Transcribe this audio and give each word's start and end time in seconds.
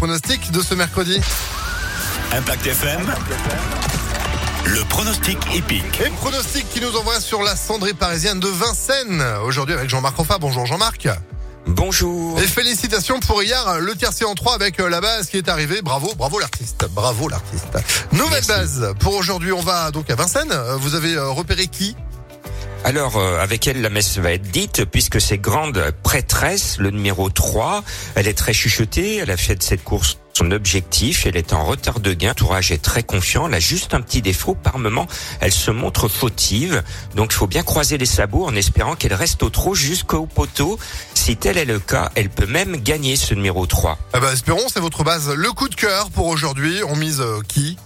pronostic 0.00 0.50
de 0.50 0.62
ce 0.62 0.72
mercredi. 0.72 1.20
Impact 2.32 2.66
FM. 2.66 3.02
Le 4.64 4.82
pronostic 4.88 5.36
épique. 5.54 6.00
Et 6.00 6.08
pronostic 6.08 6.66
qui 6.70 6.80
nous 6.80 6.96
envoie 6.96 7.20
sur 7.20 7.42
la 7.42 7.54
cendrée 7.54 7.92
parisienne 7.92 8.40
de 8.40 8.48
Vincennes. 8.48 9.22
Aujourd'hui 9.44 9.74
avec 9.74 9.90
Jean-Marc 9.90 10.16
Roffa. 10.16 10.38
Bonjour 10.38 10.64
Jean-Marc. 10.64 11.06
Bonjour. 11.66 12.40
Et 12.40 12.46
félicitations 12.46 13.20
pour 13.20 13.42
hier, 13.42 13.78
le 13.78 13.94
tiercé 13.94 14.24
en 14.24 14.34
3 14.34 14.54
avec 14.54 14.78
la 14.78 15.02
base 15.02 15.28
qui 15.28 15.36
est 15.36 15.50
arrivée. 15.50 15.82
Bravo, 15.82 16.14
bravo 16.16 16.38
l'artiste. 16.38 16.86
Bravo 16.92 17.28
l'artiste. 17.28 17.76
Nouvelle 18.12 18.46
base 18.46 18.94
pour 19.00 19.14
aujourd'hui. 19.16 19.52
On 19.52 19.60
va 19.60 19.90
donc 19.90 20.08
à 20.08 20.14
Vincennes. 20.14 20.54
Vous 20.78 20.94
avez 20.94 21.18
repéré 21.18 21.66
qui? 21.66 21.94
Alors, 22.84 23.16
euh, 23.16 23.38
avec 23.40 23.66
elle, 23.66 23.80
la 23.82 23.90
messe 23.90 24.18
va 24.18 24.32
être 24.32 24.50
dite, 24.50 24.84
puisque 24.84 25.20
c'est 25.20 25.38
grande 25.38 25.92
prêtresse, 26.02 26.78
le 26.78 26.90
numéro 26.90 27.30
3. 27.30 27.84
Elle 28.14 28.26
est 28.26 28.36
très 28.36 28.52
chuchotée, 28.52 29.16
elle 29.16 29.30
a 29.30 29.36
fait 29.36 29.54
de 29.54 29.62
cette 29.62 29.84
course 29.84 30.16
son 30.40 30.52
objectif, 30.52 31.26
elle 31.26 31.36
est 31.36 31.52
en 31.52 31.64
retard 31.64 32.00
de 32.00 32.14
gain, 32.14 32.28
l'entourage 32.28 32.72
est 32.72 32.82
très 32.82 33.02
confiant, 33.02 33.48
elle 33.48 33.54
a 33.54 33.60
juste 33.60 33.92
un 33.92 34.00
petit 34.00 34.22
défaut, 34.22 34.54
par 34.54 34.78
moment, 34.78 35.06
elle 35.40 35.52
se 35.52 35.70
montre 35.70 36.08
fautive, 36.08 36.82
donc 37.14 37.32
il 37.32 37.36
faut 37.36 37.46
bien 37.46 37.62
croiser 37.62 37.98
les 37.98 38.06
sabots 38.06 38.46
en 38.46 38.54
espérant 38.54 38.94
qu'elle 38.94 39.12
reste 39.12 39.42
au 39.42 39.50
trot 39.50 39.74
jusqu'au 39.74 40.24
poteau. 40.24 40.78
Si 41.14 41.36
tel 41.36 41.58
est 41.58 41.66
le 41.66 41.78
cas, 41.78 42.10
elle 42.14 42.30
peut 42.30 42.46
même 42.46 42.76
gagner 42.78 43.16
ce 43.16 43.34
numéro 43.34 43.66
3. 43.66 43.98
Eh 44.16 44.20
ben, 44.20 44.32
espérons, 44.32 44.66
c'est 44.72 44.80
votre 44.80 45.04
base. 45.04 45.28
Le 45.28 45.52
coup 45.52 45.68
de 45.68 45.74
cœur 45.74 46.10
pour 46.10 46.26
aujourd'hui, 46.26 46.80
on 46.88 46.96
mise 46.96 47.20
euh, 47.20 47.40
qui? 47.46 47.76